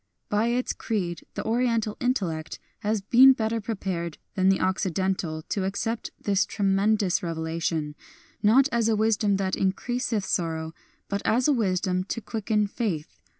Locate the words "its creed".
0.47-1.25